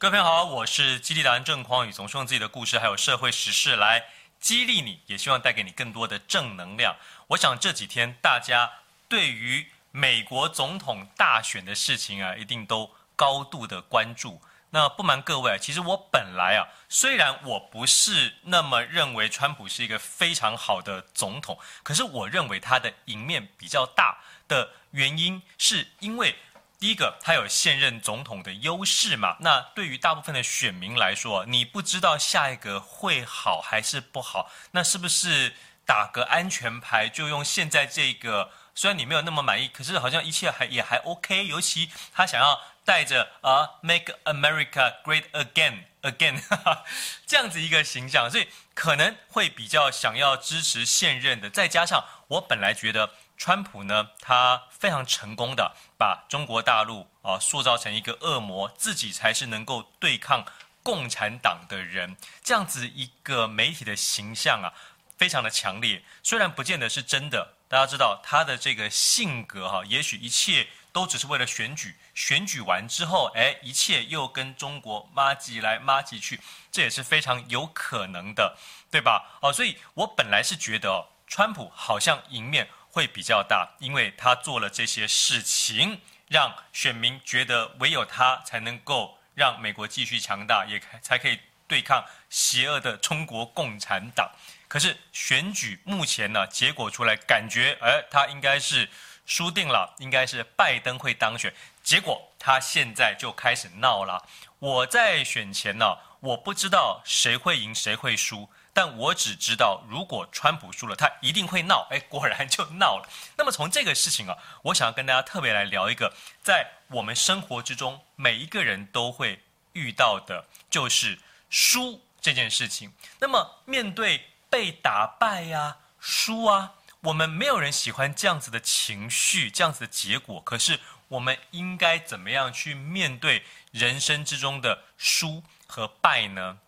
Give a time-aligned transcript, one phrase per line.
[0.00, 4.04] 各位朋友好，我是激励达人郑匡宇，总是用自己的故事还有社会时事来
[4.38, 6.94] 激励你，也希望带给你更多的正能量。
[7.26, 8.70] 我想这几天大家
[9.08, 14.40] 对于美国总统大选的事情啊，一定都高度的关注。
[14.70, 26.36] 那不瞒各位，其实我本来啊，虽然我不是那么认为川普是一个非常好的总统，可是我认为他的赢面比较大的原因，是因为。
[26.80, 29.36] 第一个，他有现任总统的优势嘛？
[29.40, 38.52] 那对于大部分的选民来说，你不知道下一个会好还是不好，那是不是打个安全牌，就用现在这个？
[38.76, 41.48] 虽然你没有那么满意，可是好像一切还也还 OK。
[41.48, 46.40] 尤其他想要带着啊 “Make America Great Again Again”
[47.26, 51.50] 这样子一个形象，所以可能会比较想要支持现任的。
[51.50, 53.10] 再加上我本来觉得。
[53.38, 60.44] 川普呢，他非常成功的把中国大陆啊塑造成一个恶魔，自己才是能够对抗
[60.82, 64.74] 共产党的人，这样子一个媒体的形象啊，
[65.16, 66.02] 非常的强烈。
[66.24, 76.40] 虽然不见得是真的，大家知道他的这个性格哈，也许一切都只是为了选举，选举完之后，哎，一切又跟中国麻吉来麻吉去，
[76.72, 78.58] 这也是非常有可能的，
[78.90, 79.38] 对吧？
[79.40, 82.68] 哦，所以我本来是觉得，川普好像赢面。
[82.98, 94.28] 会比较大，因为他做了这些事情，让选民觉得唯有他才能够让美国继续强大，也才可以对抗邪恶的中国共产党。
[94.66, 98.90] 可是选举目前呢，结果出来，感觉哎，他应该是
[99.24, 101.54] 输定了，应该是拜登会当选。
[101.84, 104.26] 结果他现在就开始闹了。
[104.58, 108.50] 我在选前呢，我不知道谁会赢，谁会输。
[108.78, 111.88] 但我只知道，如果川普输了，他一定会闹。
[111.90, 113.08] 哎，果然就闹了。
[113.36, 121.18] 那么从这个事情啊，我想要跟大家特别来聊一个，在我们生活之中每一个人都会遇到的，就是
[121.50, 122.92] 输这件事情。
[123.18, 130.40] 那么面对被打败呀、输啊，我们没有人喜欢这样子的情绪，这样子的结果。
[130.42, 130.78] 可是
[131.08, 136.58] 我们应该怎么样去面对人生之中的输和败呢？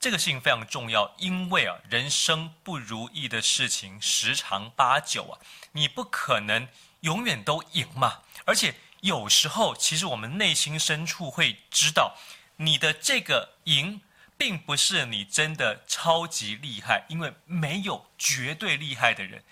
[0.00, 5.38] 这个事情非常重要，因为啊，人生不如意的事情十常八九啊，
[5.72, 6.66] 你不可能
[7.00, 8.22] 永远都赢嘛。
[8.46, 12.16] 而且有时候，其实我们内心深处会知道，
[12.56, 14.00] 你的这个赢，
[14.38, 19.44] 并不是你真的超级厉害，因为没有绝对厉害的人。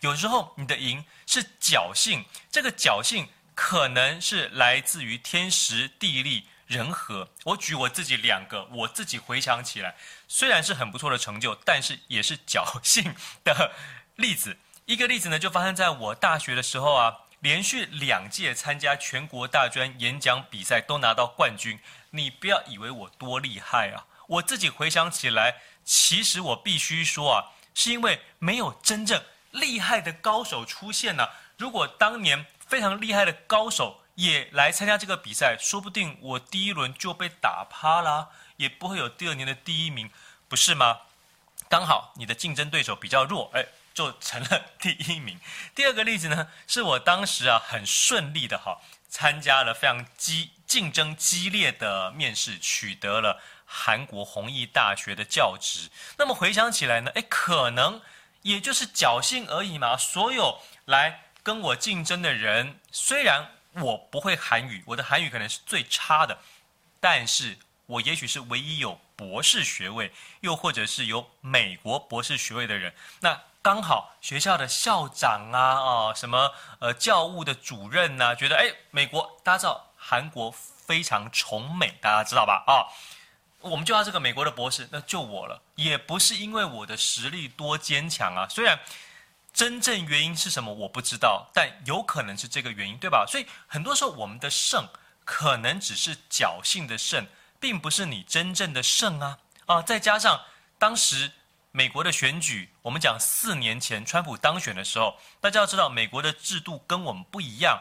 [0.00, 6.46] 有时候你的赢是侥幸，这个侥幸可能是来自于天时地利。
[6.66, 9.94] 人和，我举我自己两个，我自己回想起来，
[10.28, 13.14] 虽然是很不错的成就，但是也是侥幸
[13.44, 13.72] 的
[14.16, 14.56] 例子。
[14.86, 21.78] 一个例子呢，就发生在我大学的时候啊，连续两届参加全国大专演讲比赛都拿到冠军。
[22.10, 27.44] 你不要以为我多厉害啊，我自己回想起来，其实我必须说啊，
[27.74, 40.10] 是因为没有真正厉害的高手出现呢、如果当年非常厉害的高手，也来参加这个比赛，说不定我第一轮就被打趴了，也不会有第二年的第一名，
[40.48, 41.00] 不是吗？
[41.68, 45.40] 刚好你的竞争对手比较弱，哎，就成了第一名。
[45.74, 55.90] 第二个例子呢，是我当时啊很顺利的哈，参加了非常激竞争激烈的面试，取得了韩国弘毅大学的教职。
[56.18, 58.00] 那么回想起来呢，哎，可能
[58.42, 59.96] 也就是侥幸而已嘛。
[59.96, 66.38] 所有来跟我竞争的人，虽然我不会韩语，我的韩语可能是最差的，
[67.00, 72.94] 但是我也许是唯一有博士学位，又或者是有美国博士学位的人。
[73.20, 82.62] 那刚好学校的校长啊，啊，什么呃教务的主任呐、觉得哎，美国大家知道韩国非常崇美，大家知道吧？
[82.66, 82.86] 啊，
[83.60, 85.60] 我们就要这个美国的博士，那就我了。
[85.74, 88.78] 也不是因为我的实力多坚强啊，虽然。
[89.54, 90.74] 真正原因是什么？
[90.74, 93.24] 我不知道，但有可能是这个原因，对吧？
[93.26, 94.86] 所以很多时候我们的胜
[95.24, 97.24] 可能只是侥幸的胜，
[97.60, 99.38] 并不是你真正的胜啊！
[99.66, 100.38] 啊，再加上
[100.76, 101.30] 当时
[101.70, 107.80] 美国的选举，我们讲四年前川普当选的时候，大家要知道美国的制度跟我们不一样，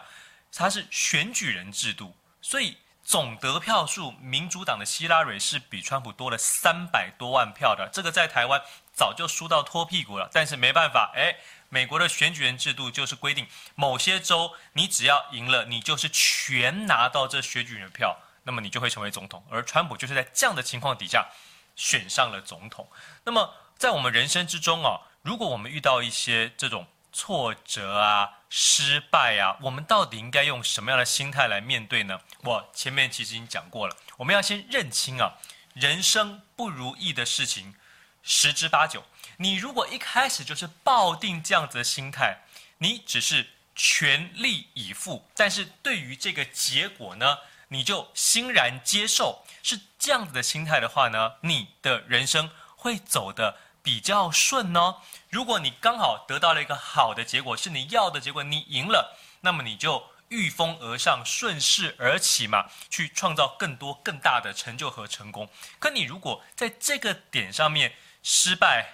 [0.54, 8.62] 它是选举人制度，所以总得票数，民主党的希拉蕊是比川普多了三百多万票的，这个在台湾
[8.94, 11.36] 早就输到脱屁股了，但是没办法，哎。
[11.70, 19.44] 美国的选举人制度就是规定，某些州你只要赢了，你就是全拿到这选举人票，那么你就会成为总统。
[19.50, 21.28] 而川普就是在这样的情况底下
[21.76, 22.88] 选上了总统。
[23.24, 32.20] 那么在我们人生之中啊，如果我们遇到一些这种挫折啊、失败啊，我们到底应该用什么样的心态来面对呢？
[32.42, 35.34] 我前面其实已经讲过了，我们要先认清啊，
[35.74, 37.76] 人生不如意的事情
[38.24, 39.04] 十之八九。
[39.38, 42.40] 你如果一开始就是抱定这样子的心态，
[42.80, 47.38] 你只是全力以赴，但是对于这个结果呢，
[47.68, 54.96] 你就欣然接受，是这样子的心态的话呢，你的人生会走得比较顺哦。
[55.30, 65.48] 如果你刚好得到了一个好的结果，是你要的结果，你赢了，那么你就御风而上，顺势而起嘛，去创造更多更大的成就和成功。
[65.78, 67.94] 可你如果在这个点上面
[68.24, 68.88] 失败、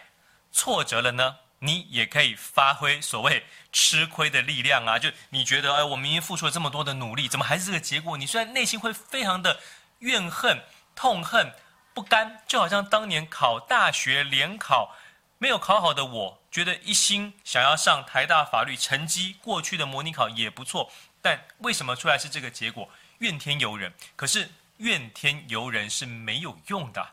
[0.52, 4.98] 挫折了呢，你也可以发挥所谓吃亏的力量啊。
[4.98, 8.18] 就你觉得，哎，我明明付出了这么多的努力，怎么还是这个结果？
[8.18, 9.60] 你虽然内心会非常的
[10.00, 10.60] 怨恨、
[10.96, 11.54] 痛恨。
[12.00, 14.96] 不甘，就好像当年考大学联考
[15.38, 20.90] 没有考好的我，觉得一心想要上台大法律，成绩过去的模拟考也不错，
[21.22, 22.90] 但为什么出来是这个结果？
[23.18, 23.94] 怨天尤人。
[24.16, 27.06] 可是怨天尤人是没有用的。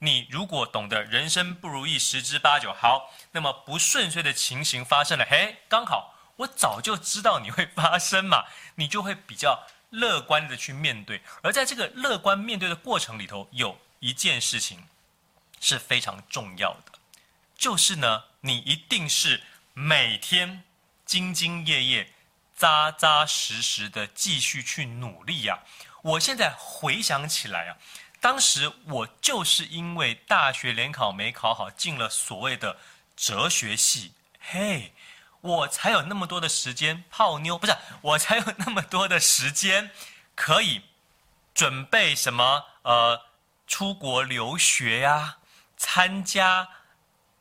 [0.00, 8.44] 你如果懂得人生不如意十之八九，好，那么不顺遂的情形发生了，嘿，刚好我早就知道你会发生嘛，
[8.74, 11.22] 你就会比较乐观的去面对。
[11.42, 13.74] 而在这个乐观面对的过程里头，有。
[14.00, 14.86] 一件事情
[15.60, 16.92] 是非常重要的，
[17.56, 20.62] 就是呢，你一定是每天
[21.06, 22.12] 兢兢业业、
[22.54, 25.60] 扎扎实实的继续去努力呀。
[26.02, 27.76] 我现在回想起来啊，
[28.20, 32.78] 当时我就是因为大学联考没考好，进了所谓的
[33.16, 34.92] 哲学系，嘿，
[35.40, 39.90] 我才有那么多的时间泡妞，不是，我才有那么多的时间
[40.34, 40.82] 可以
[41.54, 43.22] 准备什么呃。
[43.66, 45.38] 出国留学呀、
[45.76, 46.68] 参加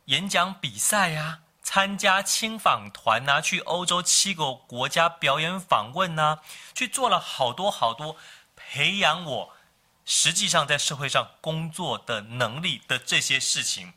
[0.05, 6.39] 演讲比赛呀、参加青访团呐、去欧洲七个国家表演访问呐、
[6.73, 8.17] 去做了好多好多
[8.55, 9.53] 培养我
[10.03, 13.93] 实际上在社会上工作的能力的这些事情，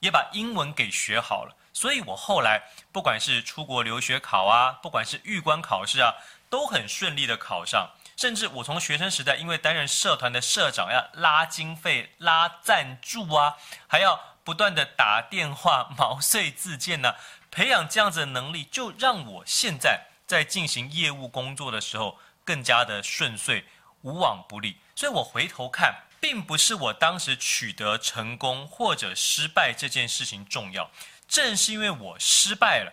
[0.00, 1.56] 也把英文给学好了。
[1.72, 2.62] 所以我后来
[2.92, 6.14] 不管是出国留学考啊，不管是预官考试啊，
[6.50, 7.90] 都很顺利的考上。
[8.20, 13.56] 甚至我从学生时代，因为担任社团的社长，要拉经费、拉赞助啊，
[13.86, 17.14] 还要不断的打电话、毛遂自荐呢、
[17.50, 23.64] 培养这样子的能力，就让我现在在进行业务工作的时候更加的顺遂、
[24.02, 24.76] 无往不利。
[24.94, 30.90] 所以我回头看，并不是我当时取得成功或者失败这件事情重要，
[31.26, 32.92] 正是因为我失败了，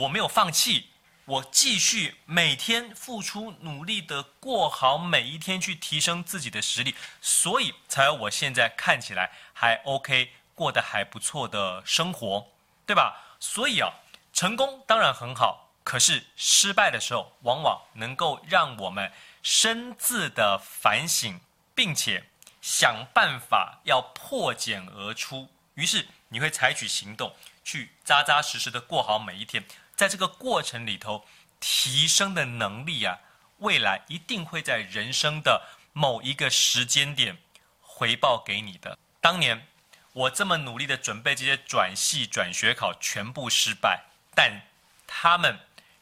[0.00, 0.91] 我没有放弃。
[1.24, 12.48] 我继续每天付出努力的过好每一天，去提升自己的实力，所以才有我现在看起来还 OK、过得还不错的生活，
[12.84, 13.36] 对吧？
[13.38, 13.88] 所以啊，
[14.32, 19.12] 成功当然很好，可是失败的时候，往往能够让我们
[19.44, 21.38] 深自的反省，
[21.72, 22.24] 并且
[22.60, 25.48] 想办法要破茧而出。
[25.74, 27.32] 于是你会采取行动，
[27.62, 29.64] 去扎扎实实的过好每一天。
[30.02, 31.24] 在这个过程里头，
[31.60, 33.20] 提升的能力啊，
[33.58, 35.62] 未来一定会在人生的
[35.92, 37.38] 某一个时间点
[37.80, 38.98] 回报给你的。
[39.20, 39.64] 当年
[40.12, 44.62] 我这么努力的准备这些转系转学考，全部失败，但
[45.06, 45.56] 他们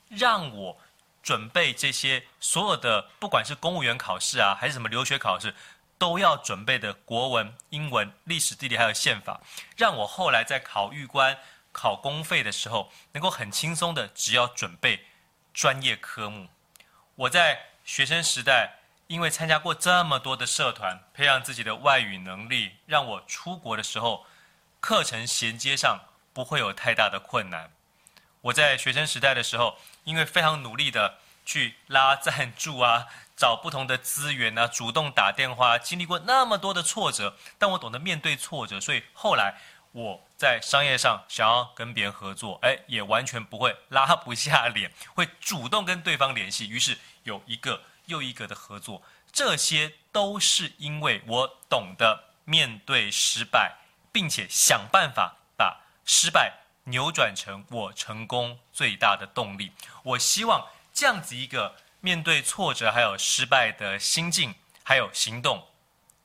[0.08, 0.78] 让我
[1.22, 5.54] 准备这些所有的，不管是公务员考试啊，还是什么留学考试，
[5.98, 9.42] 都要准备的国文、英文、历史、地理还有宪法，
[9.76, 11.36] 让我后来在考预官。
[11.72, 15.06] 考公费的时候，能够很轻松的，只要准备
[15.54, 16.48] 专业科目。
[17.14, 24.26] 我在学生时代，因为参加过这么多的社团，培养自己的外语能力，让我出国的时候，
[24.80, 26.00] 课程衔接上
[26.32, 27.70] 不会有太大的困难。
[28.40, 39.54] 我在学生时代的时候，因为非常努力的去拉赞助啊，找不同的资源啊，主动打电话，经历过那么多的挫折，但我懂得面对挫折，所以后来。
[39.92, 49.02] 我在商业上想要跟别人合作，哎，也完全不会拉不下脸， 会主动跟对方联系，于是有一个又一个的合作。
[49.32, 53.76] 这些都是因为我懂得面对失败，
[54.12, 56.52] 并且想办法把失败
[56.84, 59.72] 扭转成我成功最大的动力。
[60.02, 65.66] 我希望这样子一个面对挫折还有失败的心境还有行动，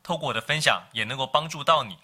[0.02, 2.00] 透过我的分享也能够帮助到你，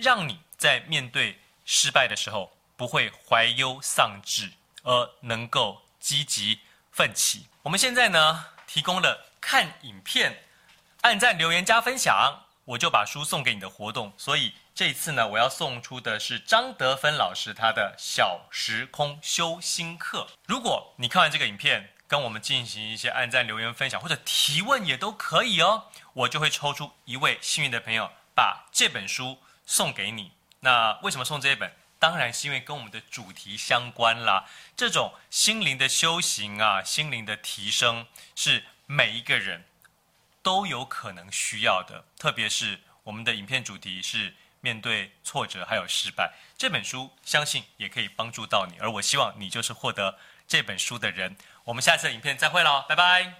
[0.00, 0.40] 让你。
[0.60, 4.52] 在面对失败的时候，不会怀忧丧志，
[4.82, 6.60] 而能够积极
[6.92, 7.46] 奋起。
[7.62, 10.44] 我们现在呢，提供了看影片、
[11.00, 14.12] 按赞、留言、加分享，我就把书送给你的活动。
[14.18, 20.28] 所以这一次呢，我要送出的是张德芬老师他的小时空修心课。
[20.46, 29.38] 如果你看完这个影片，跟我们进行一些按赞、留言、分享或者提问也都可以哦，我就会抽出一位幸运的朋友，把这本书
[29.70, 30.32] 送给你。
[30.58, 31.72] 那为什么送这一本？
[32.00, 34.44] 当然是因为跟我们的主题相关啦。
[34.76, 39.64] 这种心灵的修行啊，心灵的提升，是每一个人
[40.42, 42.04] 都有可能需要的。
[42.18, 48.76] 特别是我们的影片主题是面对挫折还有失败，这本书相信也可以帮助到你。
[48.80, 51.36] 而我希望你就是获得这本书的人。
[51.64, 53.34] 我们下次的影片再会喽，拜拜。